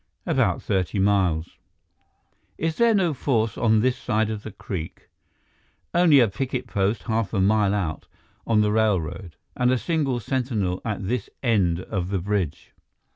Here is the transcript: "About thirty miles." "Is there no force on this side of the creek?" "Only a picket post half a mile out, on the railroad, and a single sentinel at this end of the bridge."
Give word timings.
"About 0.25 0.63
thirty 0.63 0.97
miles." 0.97 1.59
"Is 2.57 2.77
there 2.77 2.95
no 2.95 3.13
force 3.13 3.55
on 3.55 3.81
this 3.81 3.95
side 3.95 4.31
of 4.31 4.41
the 4.41 4.49
creek?" 4.51 5.09
"Only 5.93 6.19
a 6.19 6.27
picket 6.27 6.65
post 6.65 7.03
half 7.03 7.35
a 7.35 7.39
mile 7.39 7.75
out, 7.75 8.07
on 8.47 8.61
the 8.61 8.71
railroad, 8.71 9.35
and 9.55 9.69
a 9.71 9.77
single 9.77 10.19
sentinel 10.19 10.81
at 10.83 11.07
this 11.07 11.29
end 11.43 11.81
of 11.81 12.09
the 12.09 12.17
bridge." 12.17 12.73